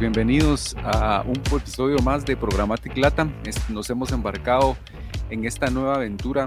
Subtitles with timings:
[0.00, 3.34] Bienvenidos a un episodio más de Programmatic Latam.
[3.68, 4.74] Nos hemos embarcado
[5.28, 6.46] en esta nueva aventura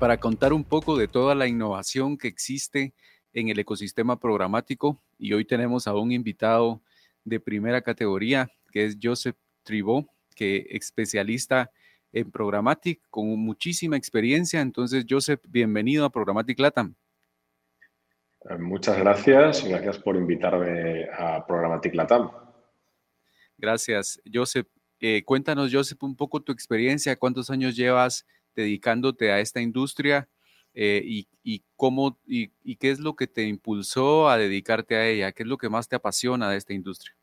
[0.00, 2.92] para contar un poco de toda la innovación que existe
[3.32, 6.82] en el ecosistema programático y hoy tenemos a un invitado
[7.22, 11.70] de primera categoría que es Joseph Tribó, que especialista
[12.12, 14.60] en Programmatic con muchísima experiencia.
[14.60, 16.96] Entonces, Joseph, bienvenido a Programmatic Latam.
[18.50, 22.45] Eh, muchas gracias gracias por invitarme a Programmatic Latam.
[23.58, 24.66] Gracias, Joseph.
[25.00, 30.28] Eh, cuéntanos, Joseph, un poco tu experiencia, cuántos años llevas dedicándote a esta industria
[30.74, 31.02] eh,
[31.42, 35.48] y, cómo y, qué es lo que te impulsó a dedicarte a ella, qué es
[35.48, 37.14] lo que más te apasiona de esta industria.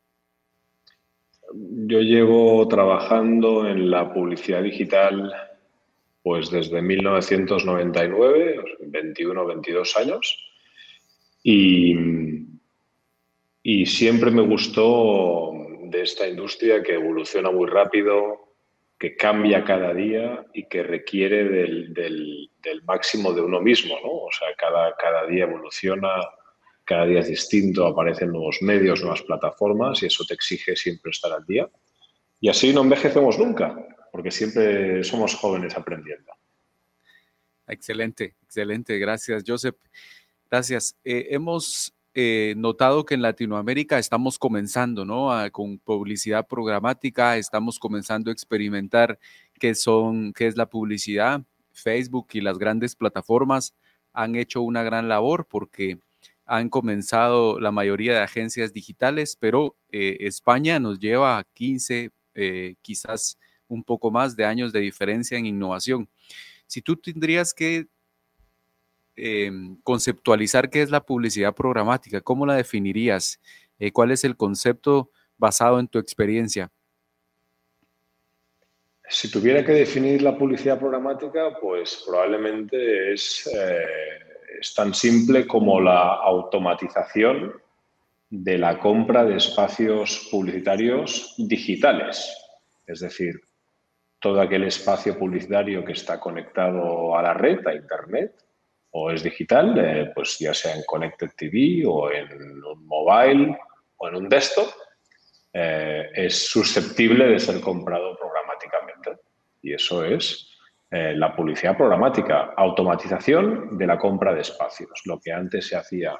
[1.54, 5.32] Yo llevo trabajando en la publicidad digital
[6.24, 10.38] pues desde 1999, 21 22 años.
[11.44, 11.96] Y,
[13.62, 15.52] y siempre me gustó
[15.94, 18.55] de esta industria que evoluciona muy rápido,
[18.99, 22.50] que cambia cada día y que requiere del,
[22.85, 24.12] máximo de uno mismo, ¿no?
[24.12, 26.10] O sea, cada, cada día evoluciona,
[26.84, 31.32] cada día es distinto, aparecen nuevos medios, nuevas plataformas y eso te exige siempre estar
[31.32, 31.70] al día.
[32.41, 33.76] Y así no envejecemos nunca,
[34.12, 36.34] porque siempre somos jóvenes aprendiendo.
[37.68, 38.98] Excelente, excelente.
[39.00, 39.76] Gracias, Joseph.
[40.50, 40.98] Gracias.
[41.04, 45.30] Eh, hemos eh, notado que en Latinoamérica estamos comenzando, ¿no?
[45.52, 49.20] con publicidad programática, estamos comenzando a experimentar
[49.60, 51.44] qué son, qué es la publicidad.
[51.72, 53.74] Facebook y las grandes plataformas
[54.14, 55.98] han hecho una gran labor porque
[56.46, 62.12] han comenzado la mayoría de agencias digitales, pero eh, España nos lleva 15,
[62.82, 66.09] quizás un poco más de años de diferencia en innovación.
[66.68, 67.88] Si tú tendrías que
[69.16, 73.40] Em, conceptualizar qué es la publicidad programática, ¿cómo la definirías?
[73.78, 76.72] Eh, ¿Cuál es el concepto basado en tu experiencia?
[79.07, 83.16] Si tuviera que definir la publicidad programática, pues probablemente eh,
[84.59, 87.53] es tan simple como la automatización
[88.31, 92.35] de la compra de espacios publicitarios digitales.
[92.88, 93.40] Es decir,
[94.18, 98.44] todo aquel espacio publicitario que está conectado a la red, a Internet,
[98.95, 102.31] o es digital, eh, pues ya sea en Connected TV o en
[102.63, 103.57] un mobile
[103.97, 104.67] o en un desktop,
[105.51, 109.21] eh, es susceptible de ser comprado programáticamente.
[109.61, 110.47] Y eso es
[110.91, 115.01] eh, la publicidad programática, automatización de la compra de espacios.
[115.05, 116.19] Lo que antes se hacía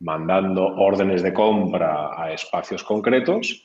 [0.00, 3.62] mandando órdenes de compra a espacios concretos,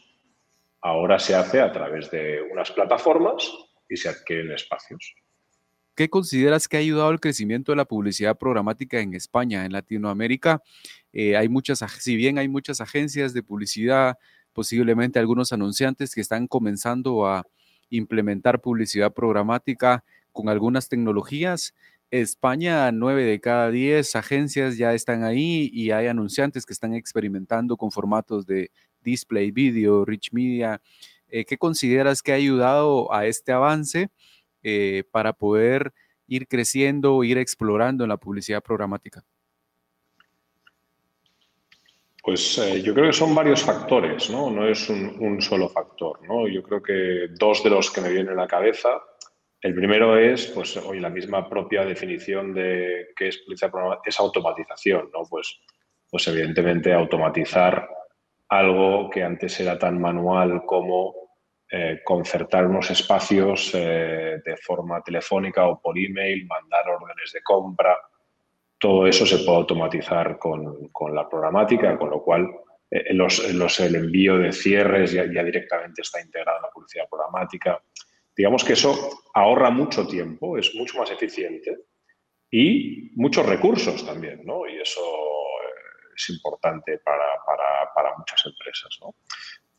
[0.82, 3.50] ahora se hace a través de unas plataformas
[3.88, 5.16] y se adquieren espacios.
[6.02, 9.66] ¿Qué consideras que ha ayudado al crecimiento de la publicidad programática en España?
[9.66, 10.64] En Latinoamérica
[11.14, 14.18] eh, hay muchas, si bien hay muchas agencias de publicidad,
[14.52, 17.46] posiblemente algunos anunciantes que están comenzando a
[17.92, 21.76] implementar publicidad programática con algunas tecnologías.
[22.10, 27.78] España, nueve de cada diez agencias ya están ahí y hay anunciantes que están experimentando
[27.78, 30.82] con formatos de display, video, rich media.
[31.28, 34.10] Eh, ¿Qué consideras que ha ayudado a este avance?
[34.64, 35.92] Eh, para poder
[36.28, 39.24] ir creciendo, ir explorando en la publicidad programática?
[42.24, 44.52] Pues eh, yo creo que son varios factores, ¿no?
[44.52, 46.48] No es un, solo factor, ¿no?
[46.48, 49.02] Yo creo que dos de los que me vienen a la cabeza.
[49.60, 54.20] El primero es, pues, hoy la misma propia definición de qué es publicidad programática, es
[54.20, 55.24] automatización, ¿no?
[55.28, 55.60] Pues,
[56.10, 57.90] pues evidentemente automatizar
[58.50, 61.22] algo que antes era tan manual como
[61.74, 67.98] eh, concertar unos espacios eh, de forma telefónica o por email, mandar órdenes de compra.
[68.78, 72.50] Todo eso se puede automatizar con, con la programática, con lo cual
[72.90, 77.08] eh, los, los, el envío de cierres ya, ya, directamente está integrado en la publicidad
[77.10, 77.82] programática.
[78.36, 81.78] Digamos que eso ahorra mucho tiempo, es mucho más eficiente
[82.50, 84.68] y muchos recursos también, ¿no?
[84.68, 85.02] Y eso
[86.14, 89.16] es importante para, para, para muchas empresas, ¿no?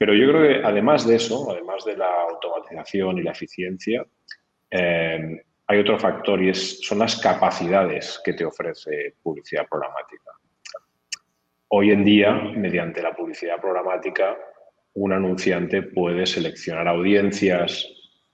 [0.02, 4.04] Pero yo creo que además de eso, además de la automatización y la eficiencia,
[4.68, 10.32] eh, hay otro factor y es, son las capacidades que te ofrece publicidad programática.
[11.68, 14.36] Hoy en día, mediante la publicidad programática,
[14.94, 17.86] un anunciante puede seleccionar audiencias,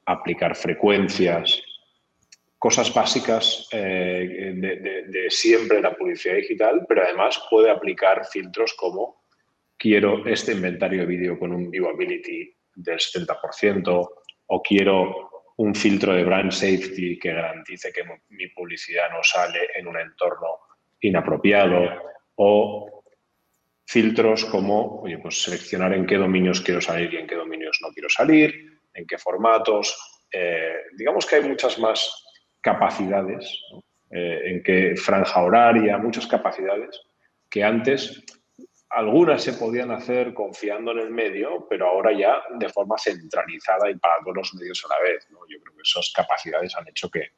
[0.07, 1.63] aplicar frecuencias,
[2.59, 9.28] cosas básicas eh, de, de, siempre la publicidad digital, pero además puede aplicar filtros como
[9.79, 14.09] quiero este inventario de vídeo con un viewability del 70%
[14.47, 19.87] o quiero un filtro de brand safety que garantice que mi publicidad no sale en
[19.87, 20.59] un entorno
[21.01, 23.03] inapropiado o
[23.85, 28.09] filtros como, pues seleccionar en qué dominios quiero salir y en qué dominios no quiero
[28.09, 29.97] salir, en qué formatos.
[30.31, 32.25] Eh, digamos que hay muchas más
[32.61, 33.61] capacidades,
[34.11, 37.01] eh, en qué franja horaria, muchas capacidades
[37.49, 38.25] que antes
[38.91, 43.97] algunas se podían hacer confiando en el medio, pero ahora ya de forma centralizada y
[43.99, 45.27] para todos los medios a la vez.
[45.31, 47.33] Yo creo que esas capacidades han hecho que,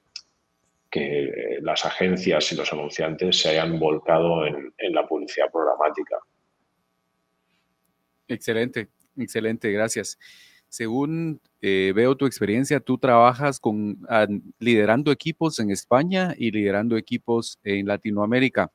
[0.90, 6.18] que las agencias y los anunciantes se hayan volcado en, la publicidad programática.
[8.28, 10.18] Excelente, excelente, gracias.
[10.68, 13.98] Según eh, veo tu experiencia, tú trabajas con,
[14.60, 18.70] liderando equipos en España y liderando equipos en Latinoamérica,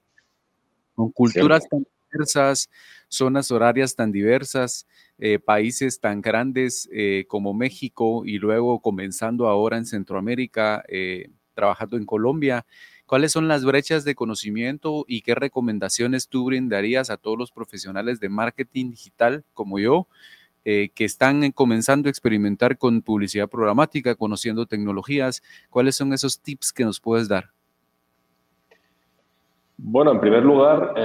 [0.94, 1.86] con culturas tan
[2.16, 2.70] diversas,
[3.08, 9.78] zonas horarias tan diversas, eh, países tan grandes eh, como México y luego comenzando ahora
[9.78, 12.66] en Centroamérica, eh, trabajando en Colombia.
[13.06, 18.20] ¿Cuáles son las brechas de conocimiento y qué recomendaciones tú brindarías a todos los profesionales
[18.20, 20.08] de marketing digital como yo,
[20.64, 25.44] que están comenzando a experimentar con publicidad programática, conociendo tecnologías?
[25.70, 27.52] ¿Cuáles son esos tips que nos puedes dar?
[29.78, 30.96] Bueno, en primer lugar,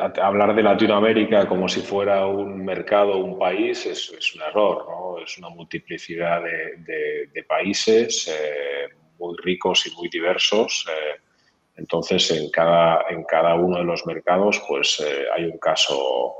[0.00, 5.18] hablar de Latinoamérica como si fuera un mercado, un país, es, un error, ¿no?
[5.18, 10.86] Es una multiplicidad de, países eh, muy ricos y muy diversos.
[10.88, 11.20] Eh,
[11.76, 16.32] entonces, en cada, en cada uno de los mercados, pues eh, hay un caso,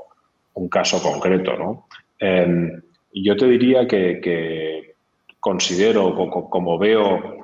[0.53, 1.87] un caso concreto, ¿no?
[2.19, 2.81] Em,
[3.13, 4.95] yo te diría que,
[5.39, 6.15] considero,
[6.49, 7.39] como, veo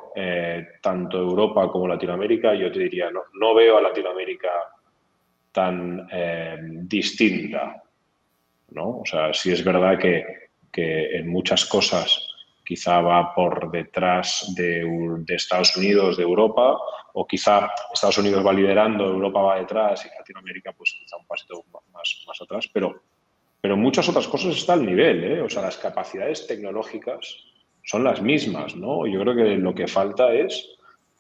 [0.82, 4.50] tanto Europa como Latinoamérica, yo te diría, no, no veo a Latinoamérica
[5.51, 7.84] tan eh, distinta.
[8.72, 9.00] ¿no?
[9.00, 12.25] O sea, sí es verdad que, en muchas cosas
[12.63, 14.86] quizá va por detrás de,
[15.28, 16.78] Estados Unidos, de Europa,
[17.13, 21.66] o quizá Estados Unidos va liderando, Europa va detrás y Latinoamérica pues quizá un pasito
[21.92, 23.01] más, más atrás, pero,
[23.60, 25.42] pero muchas otras cosas está al nivel, ¿eh?
[25.42, 27.44] o sea, las capacidades tecnológicas
[27.84, 29.06] son las mismas, ¿no?
[29.07, 30.69] Yo creo que lo que falta es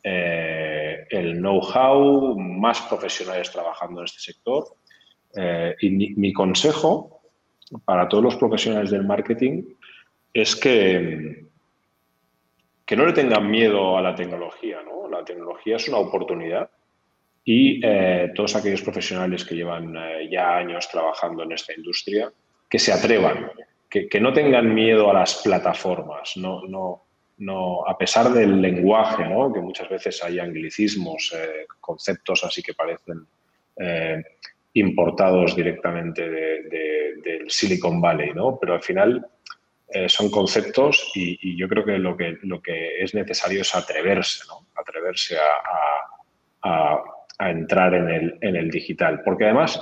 [0.03, 4.65] eh, el know-how, más profesionales trabajando en este sector.
[5.35, 7.21] Eh, y mi, consejo
[7.85, 9.63] para todos los profesionales del marketing
[10.33, 11.45] es que,
[12.85, 14.81] que no le tengan miedo a la tecnología.
[14.83, 15.07] ¿no?
[15.09, 16.69] La tecnología es una oportunidad
[17.43, 19.95] y eh, todos aquellos profesionales que llevan
[20.29, 22.31] ya años trabajando en esta industria,
[22.69, 23.51] que se atrevan,
[23.89, 27.08] que, que, no tengan miedo a las plataformas, no, no,
[27.39, 29.51] no, a pesar del lenguaje, ¿no?
[29.51, 33.25] que muchas veces hay anglicismos, eh, conceptos así que parecen
[33.77, 34.21] eh,
[34.73, 38.57] importados directamente del Silicon Valley, ¿no?
[38.59, 39.25] pero al final
[39.87, 44.67] eh, son conceptos y, yo creo que lo, que es necesario es atreverse, ¿no?
[44.75, 45.37] atreverse
[46.61, 47.01] a,
[47.41, 49.81] entrar en el, en el digital, porque además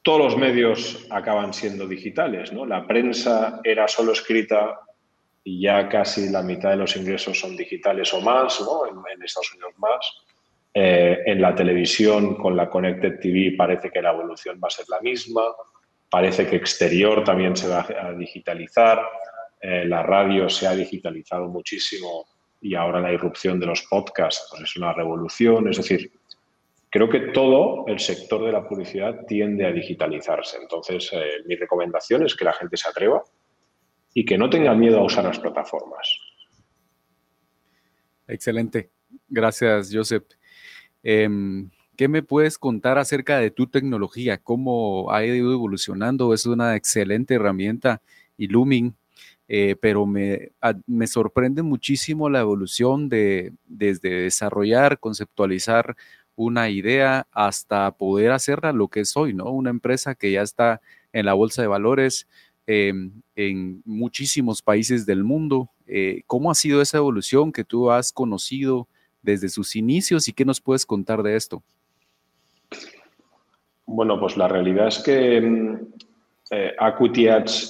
[0.00, 2.64] todos los medios acaban siendo digitales, ¿no?
[2.64, 4.80] La prensa era solo escrita
[5.44, 8.86] y ya casi la mitad de los ingresos son digitales o más, ¿no?
[8.86, 9.98] en, Estados Unidos más.
[10.72, 14.86] Eh, en la televisión con la Connected TV parece que la evolución va a ser
[14.88, 15.42] la misma,
[16.08, 19.00] parece que exterior también se va a digitalizar,
[19.60, 22.26] eh, la radio se ha digitalizado muchísimo
[22.60, 26.12] y ahora la irrupción de los podcasts pues es una revolución, es decir,
[26.90, 30.58] creo que todo el sector de la publicidad tiende a digitalizarse.
[30.60, 33.22] Entonces, eh, mi recomendación es que la gente se atreva,
[34.14, 36.18] y que no tengan miedo a usar las plataformas.
[38.26, 38.90] Excelente.
[39.28, 40.24] Gracias, Joseph.
[41.02, 44.38] Em, ¿Qué me puedes contar acerca de tu tecnología?
[44.38, 46.32] ¿Cómo ha ido evolucionando?
[46.32, 48.00] Es una excelente herramienta,
[48.38, 48.96] Illumin,
[49.48, 50.52] eh, pero me,
[50.86, 55.96] me, sorprende muchísimo la evolución de, desde desarrollar, conceptualizar
[56.36, 59.50] una idea hasta poder hacerla lo que es hoy, ¿no?
[59.50, 60.80] Una empresa que ya está
[61.12, 62.28] en la bolsa de valores,
[62.66, 65.70] Em, en muchísimos países del mundo.
[65.86, 68.86] Eh, ¿Cómo ha sido esa evolución que tú has conocido
[69.22, 71.62] desde sus inicios y qué nos puedes contar de esto?
[73.86, 75.88] Bueno, pues la realidad es que em,
[76.50, 76.76] eh,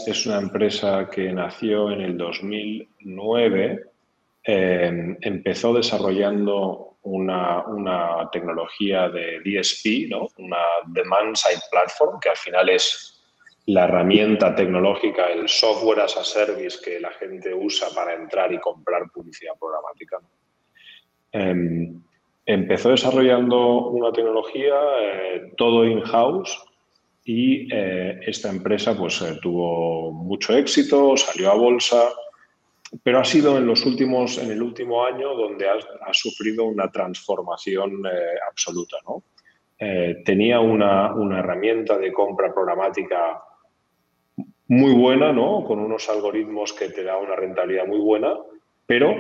[0.07, 3.85] es una empresa que nació en el 2009.
[4.43, 10.29] Em, empezó desarrollando una, una, tecnología de DSP, ¿no?
[10.37, 13.20] una Demand Side Platform, que al final es
[13.67, 18.59] la herramienta tecnológica, el software as a service que la gente usa para entrar y
[18.59, 20.19] comprar publicidad programática.
[21.33, 22.03] Em,
[22.47, 26.59] empezó desarrollando una tecnología eh, todo in-house
[27.25, 32.09] y eh, esta empresa pues eh, tuvo mucho éxito, salió a bolsa,
[33.05, 38.03] pero ha sido en los últimos, en el último año donde ha, sufrido una transformación
[38.49, 39.23] absoluta, ¿no?
[39.83, 43.43] Eh, tenía una, herramienta de compra programática
[44.69, 45.65] muy buena, ¿no?
[45.65, 48.35] Con unos algoritmos que te da una rentabilidad muy buena,
[48.85, 49.15] pero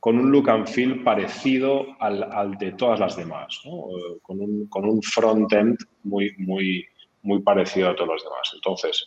[0.00, 4.84] con un look and feel parecido al, de todas las demás, eh, con un, con
[4.84, 6.84] un front-end muy, muy,
[7.22, 8.50] muy parecido a todos los demás.
[8.56, 9.06] Entonces,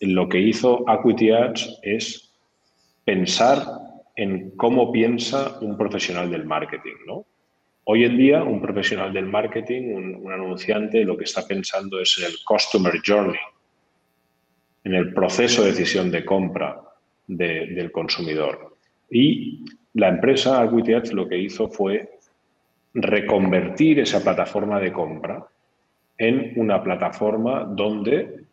[0.00, 2.34] lo que hizo Acuity Ads es
[3.04, 3.64] pensar
[4.16, 7.26] en cómo piensa un profesional del marketing, ¿no?
[7.88, 12.24] Hoy en día, un profesional del marketing, un, anunciante, lo que está pensando es en
[12.24, 13.38] el customer journey,
[14.82, 16.82] en el proceso de decisión de compra
[17.28, 18.76] del consumidor.
[19.08, 19.64] Y
[19.94, 22.18] la empresa Acuity Ads lo que hizo fue
[22.92, 25.46] reconvertir esa plataforma de compra
[26.18, 28.46] en una plataforma donde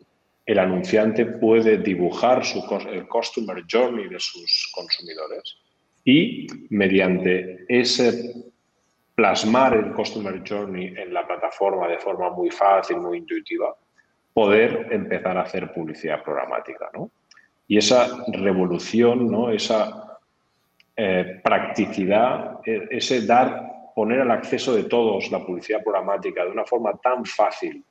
[0.46, 5.56] el anunciante puede dibujar su, el customer journey de sus consumidores
[6.04, 8.53] y mediante ese
[9.14, 13.74] plasmar el customer journey en la plataforma de forma muy fácil, muy intuitiva,
[14.32, 16.90] poder empezar a hacer publicidad programática.
[16.94, 17.10] ¿no?
[17.68, 19.50] Y esa revolución, ¿no?
[19.50, 20.18] esa
[20.96, 26.64] eh, practicidad, e, ese dar, poner al acceso de todos la publicidad programática de una
[26.64, 27.84] forma tan fácil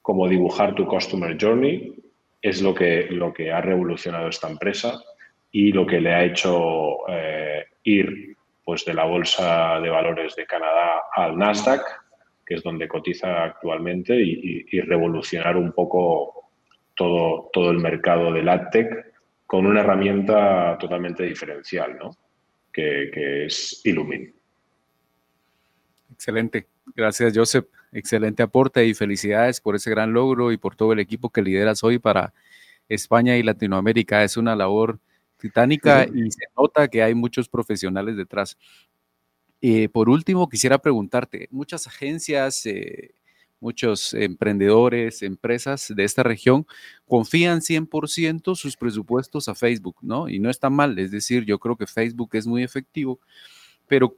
[0.00, 1.94] como dibujar tu Customer Journey
[2.40, 4.98] es lo que, lo que ha revolucionado esta empresa
[5.52, 8.36] y lo que le ha hecho eh, ir
[8.70, 11.82] pues, de la Bolsa de Valores de Canadá al Nasdaq,
[12.46, 16.52] que es donde cotiza actualmente, y, revolucionar un poco
[16.94, 19.12] todo, todo el mercado del AdTech
[19.44, 22.16] con una herramienta totalmente diferencial, ¿no?
[22.72, 24.32] que, que es Illumin.
[26.12, 26.68] Excelente.
[26.94, 27.66] Gracias, Joseph.
[27.90, 31.82] Excelente aporte y felicidades por ese gran logro y por todo el equipo que lideras
[31.82, 32.32] hoy para
[32.88, 34.22] España y Latinoamérica.
[34.22, 35.00] Es una labor
[35.40, 38.56] titánica y se nota que hay muchos profesionales detrás.
[39.60, 43.14] Eh, por último, quisiera preguntarte, muchas agencias, eh,
[43.60, 46.66] muchos emprendedores, empresas de esta región
[47.06, 50.28] confían 100% sus presupuestos a Facebook, ¿no?
[50.28, 53.20] Y no está mal, es decir, yo creo que Facebook es muy efectivo,
[53.86, 54.16] pero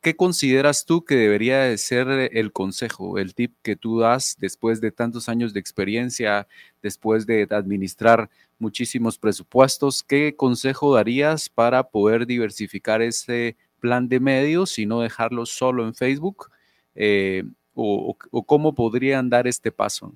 [0.00, 4.80] ¿qué consideras tú que debería de ser el consejo, el tip que tú das después
[4.80, 6.46] de tantos años de experiencia,
[6.82, 10.02] después de administrar muchísimos presupuestos?
[10.02, 15.94] ¿Qué consejo darías para poder diversificar ese plan de medios y no dejarlo solo en
[15.94, 16.50] Facebook?
[16.94, 20.14] Eh, o, cómo podrían dar este paso?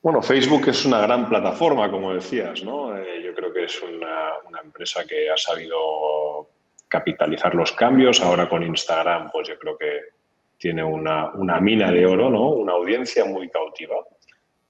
[0.00, 2.96] Bueno, Facebook es una gran plataforma, como decías, ¿no?
[2.96, 5.76] Eh, yo creo que es una, empresa que ha sabido
[6.88, 8.20] capitalizar los cambios.
[8.20, 10.00] Ahora con Instagram, pues yo creo que
[10.58, 12.50] tiene una, mina de oro, ¿no?
[12.50, 13.96] Una audiencia muy cautiva.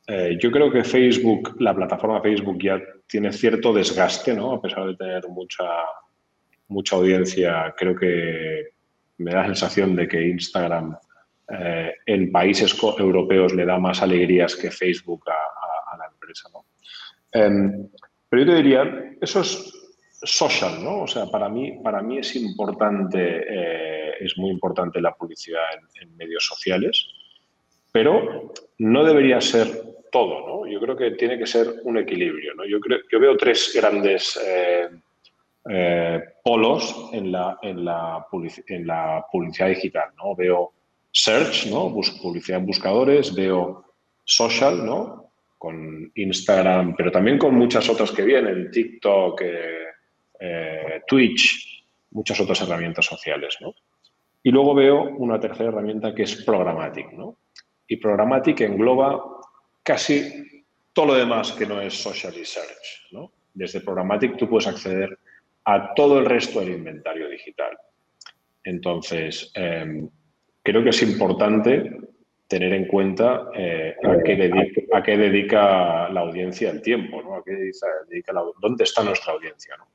[0.06, 4.54] Eh, yo creo que Facebook, la plataforma Facebook ya tiene cierto desgaste, ¿no?
[4.54, 5.64] A pesar de tener mucha,
[6.68, 8.68] mucha audiencia, creo que
[9.18, 10.96] me da la sensación de que Instagram
[11.50, 16.66] eh, en países europeos le da más alegrías que Facebook a, la empresa, ¿no?
[17.32, 17.88] Em,
[18.28, 19.77] pero yo te diría, eso es
[20.22, 21.02] social, ¿no?
[21.02, 25.62] O sea, para mí, para mí es importante, eh, es muy importante la publicidad
[26.00, 27.06] en, medios sociales,
[27.92, 29.68] pero no debería ser
[30.10, 30.66] todo, ¿no?
[30.66, 32.64] Yo creo que tiene que ser un equilibrio, ¿no?
[32.64, 34.88] Yo, creo, yo veo tres grandes eh,
[35.70, 38.26] eh, polos en la, en, la
[38.66, 40.34] en la publicidad digital, ¿no?
[40.34, 40.72] Veo
[41.12, 41.94] search, ¿no?
[42.20, 43.84] publicidad en buscadores, veo
[44.24, 45.30] social, ¿no?
[45.56, 49.42] Con Instagram, pero también con muchas otras que vienen, TikTok,
[51.06, 53.56] Twitch, muchas otras herramientas sociales.
[53.60, 53.74] ¿no?
[54.42, 57.12] Y luego veo una tercera herramienta que es Programmatic.
[57.12, 57.38] ¿no?
[57.86, 59.22] Y Programmatic engloba
[59.82, 63.08] casi todo lo demás que no es social research.
[63.12, 63.32] ¿no?
[63.54, 65.18] Desde Programmatic tú puedes acceder
[65.64, 67.76] a todo el resto del inventario digital.
[68.64, 70.08] Entonces, em,
[70.62, 71.90] creo que es importante
[72.46, 77.36] tener en cuenta eh, a, qué dedica, a, qué dedica, la audiencia el tiempo, ¿no?
[77.36, 79.76] a qué dedica, dónde está nuestra audiencia.
[79.76, 79.86] ¿no?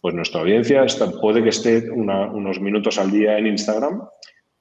[0.00, 0.86] Pues nuestra audiencia
[1.20, 4.02] puede que esté unos minutos al día en Instagram,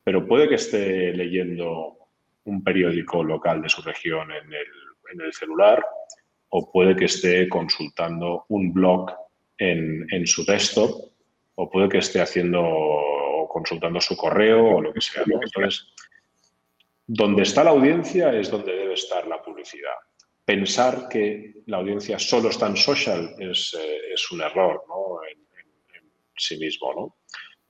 [0.03, 1.97] pero puede que esté leyendo
[2.45, 5.85] un periódico local de su región en el, celular
[6.49, 9.11] o puede que esté consultando un blog
[9.57, 11.11] en, su desktop
[11.55, 15.23] o puede que esté haciendo o consultando su correo o lo que sea.
[15.25, 15.93] Entonces,
[17.05, 19.95] donde está la audiencia es donde debe estar la publicidad.
[20.47, 25.19] Pensar que la audiencia solo está en social es, eh, un error, ¿no?
[26.37, 27.15] sí mismo, ¿no?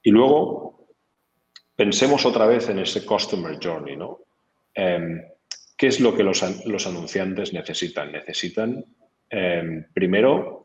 [0.03, 0.89] Y luego
[1.75, 4.19] pensemos otra vez en ese customer journey, ¿no?
[4.75, 5.24] Em,
[5.75, 8.12] ¿Qué es lo que los, anunciantes necesitan?
[8.12, 8.86] Necesitan,
[9.27, 10.63] em, primero,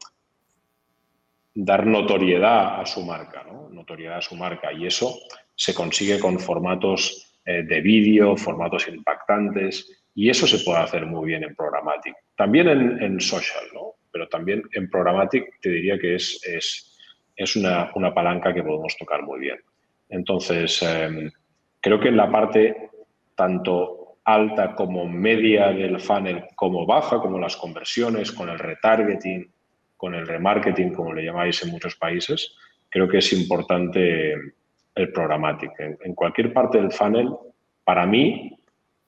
[1.55, 3.71] dar notoriedad a su marca, ¿no?
[3.71, 4.71] Notoriedad a su marca.
[4.71, 5.19] Y eso
[5.55, 11.27] se consigue con formatos eh, de vídeo, formatos impactantes, y eso se puede hacer muy
[11.27, 12.15] bien en Programmatic.
[12.37, 13.95] También en, social, ¿no?
[14.11, 16.99] Pero también en Programmatic te diría que es, es,
[17.35, 19.59] es una, una, palanca que podemos tocar muy bien.
[20.09, 21.31] Entonces, em,
[21.81, 22.91] creo que en la parte
[23.35, 29.51] tanto alta como media del funnel, como baja, como las conversiones, con el retargeting,
[29.97, 32.57] con el remarketing, como le llamáis en muchos países,
[32.89, 34.35] creo que es importante
[34.95, 35.73] el programmatic.
[35.79, 37.31] En, cualquier parte del funnel,
[37.85, 38.57] para mí,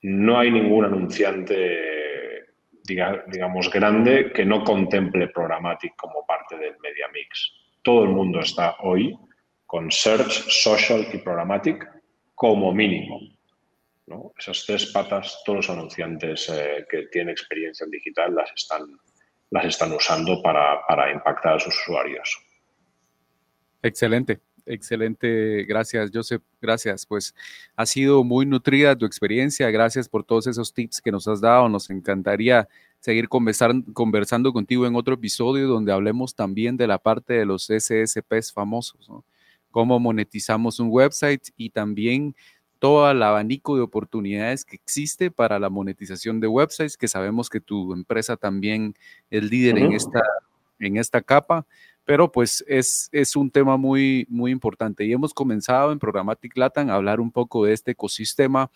[0.04, 2.46] no hay ningún anunciante,
[2.82, 7.52] digamos, grande que no contemple programmatic como parte del media mix.
[7.82, 9.18] Todo el mundo está hoy
[9.64, 11.88] con search, social y programmatic
[12.34, 13.18] como mínimo.
[14.36, 20.42] Esas tres patas, todos los anunciantes eh, que tienen experiencia en digital las están, usando
[20.42, 22.42] para impactar a sus usuarios.
[23.82, 24.40] Excelente.
[24.66, 27.04] Excelente, gracias Joseph, gracias.
[27.04, 27.34] Pues
[27.76, 31.68] ha sido muy nutrida tu experiencia, gracias por todos esos tips que nos has dado.
[31.68, 32.66] Nos encantaría
[32.98, 38.50] seguir conversando contigo en otro episodio donde hablemos también de la parte de los SSPs
[38.54, 39.10] famosos,
[39.70, 42.34] cómo monetizamos un website y también
[42.78, 47.60] todo el abanico de oportunidades que existe para la monetización de websites, que sabemos que
[47.60, 48.94] tu empresa también
[49.30, 50.22] es líder en, esta,
[50.78, 51.66] en esta capa
[52.04, 56.90] pero pues es, es un tema muy, muy importante y hemos comenzado en Programmatic Latam
[56.90, 58.70] a hablar un poco de este ecosistema.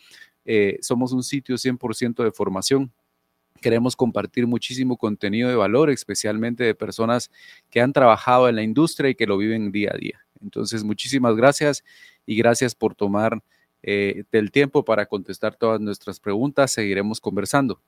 [0.44, 2.90] Eh, somos un sitio 100% de formación.
[3.60, 7.30] Queremos compartir muchísimo contenido de valor, especialmente de personas
[7.70, 10.24] que han trabajado en la industria y que lo viven día a día.
[10.40, 11.84] Entonces, muchísimas gracias
[12.24, 13.42] y gracias por tomar
[13.82, 16.72] eh, el tiempo para contestar todas nuestras preguntas.
[16.72, 17.80] Seguiremos conversando.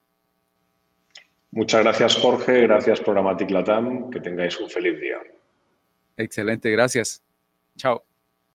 [1.52, 2.62] Muchas gracias, Jorge.
[2.62, 4.10] Gracias, Programatic Latam.
[4.10, 5.18] Que tengáis un feliz día.
[6.16, 7.22] Excelente, gracias.
[7.76, 8.04] Chao.